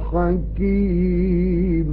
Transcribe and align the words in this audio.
الحكيم 0.00 1.90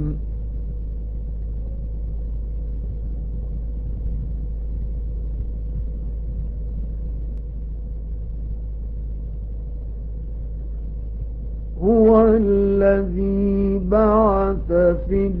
هو 11.82 12.26
الذي 12.28 13.78
بعث 13.78 14.72
في 15.08 15.32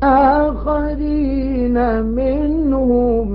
آخرين 0.03 1.77
منهم 2.05 3.29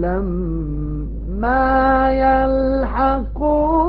لما 0.00 1.64
يلحقوا 2.24 3.83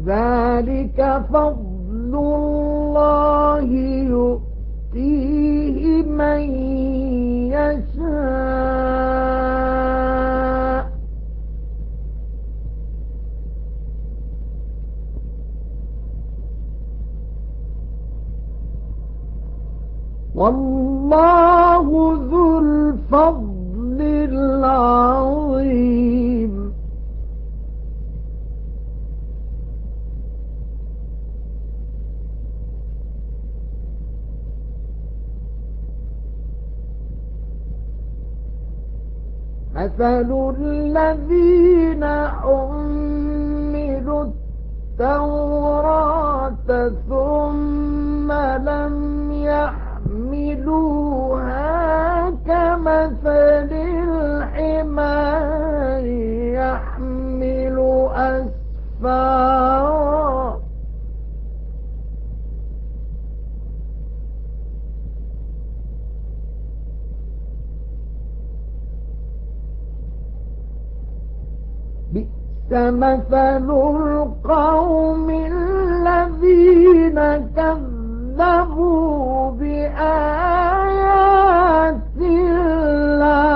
ذلك 0.05 0.99
فضل 1.33 2.13
الله 2.15 3.61
يؤتيه 4.91 6.03
من 6.03 6.82
والله 21.13 21.87
ذو 22.31 22.59
الفضل 22.59 23.99
العظيم. 24.31 25.73
مثل 39.75 40.29
الذين 40.57 42.03
حملوا 42.27 44.23
التوراة 44.23 45.52
بئس 72.13 72.71
مثل 72.71 73.69
القوم 73.69 75.29
الذين 75.29 77.19
كذبوا 77.55 79.51
بآيات 79.51 80.83
الله. 82.17 83.53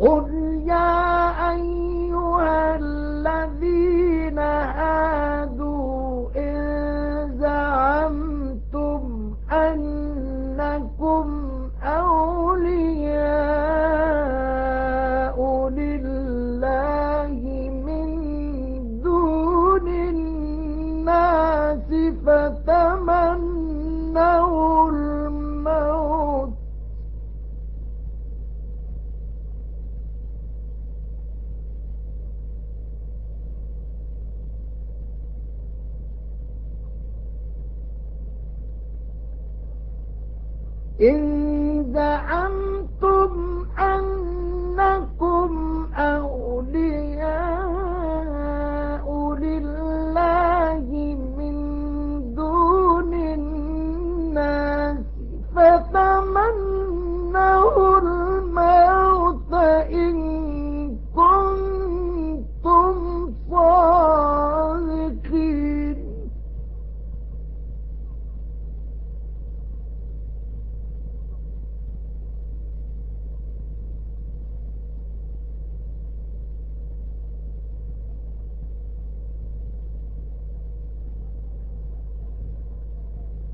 قل 0.00 0.62
يا 0.66 1.50
أيها 1.52 1.99
إن 41.02 41.92
زعمتم 41.94 43.64
أنكم 43.78 45.09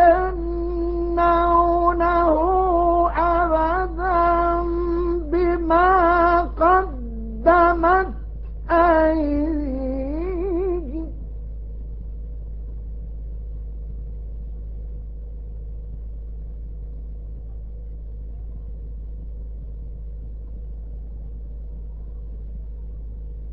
أبدا 3.17 4.63
بما 5.33 6.41
قدمت 6.43 8.09
أيديهم. 8.71 9.53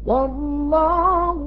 والله 0.06 1.38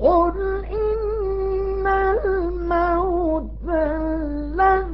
قل 0.00 0.64
إن 0.64 1.86
الموت 1.86 3.50
الذي 3.68 4.93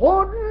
قل 0.00 0.47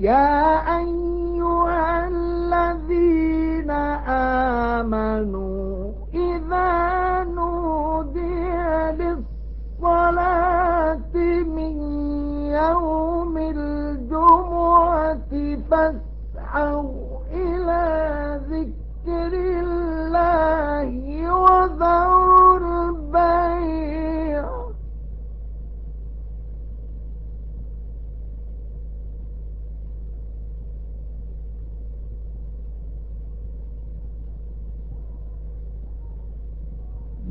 يا 0.00 0.56
أيها 0.78 2.08
الذين 2.08 3.70
آمنوا 4.80 5.92
إذا 6.14 7.24
نودي 7.24 8.50
للصلاة 9.80 11.14
من 11.56 11.72
يوم 12.48 13.36
الجمعة 13.38 15.28
فاسعوا 15.70 17.19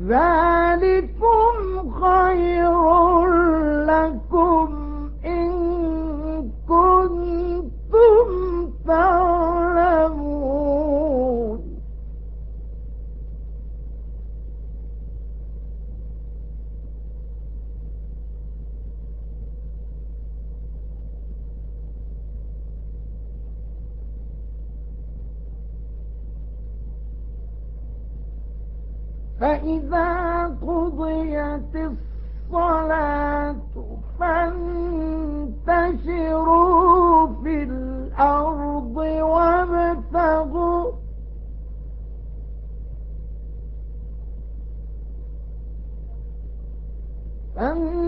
ذلكم 0.08 1.90
خير 2.00 3.26
لكم 3.84 4.79
فإذا 29.40 30.44
قضيت 30.62 31.74
الصلاة 32.50 33.56
فانتشروا 36.10 37.26
في 37.42 37.62
الأرض 37.62 38.96
وابتغوا 38.96 40.92
فانتشروا 47.56 47.99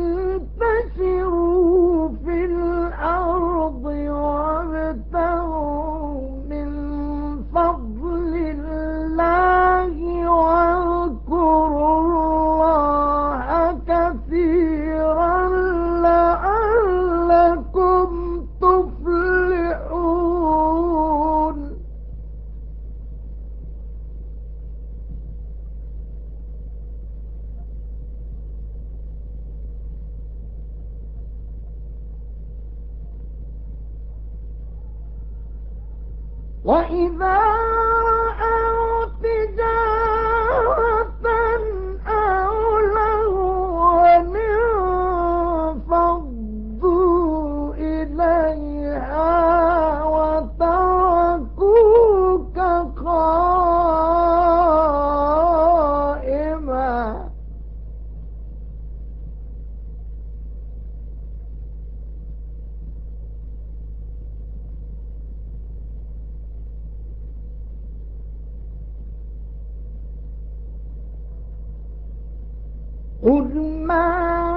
قل 73.23 73.85
ما 73.87 74.05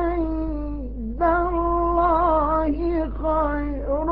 عند 0.09 1.21
الله 1.21 2.75
خير 3.23 4.05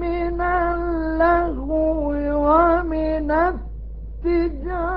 من 0.00 0.40
اللهو 0.40 2.12
ومن 2.46 3.30
التجارة. 4.24 4.90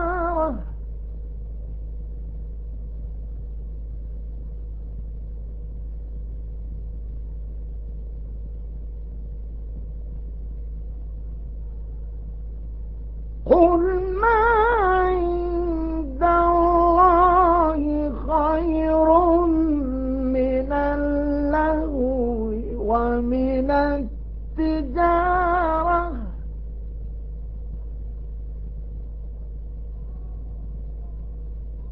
قل 13.46 13.84
ما 14.22 14.43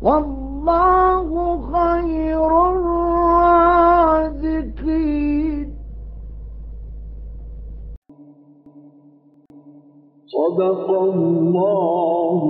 والله 0.01 1.29
خير 1.73 2.51
الرازقين. 2.71 3.81
صدق 10.27 10.87
الله 10.89 12.41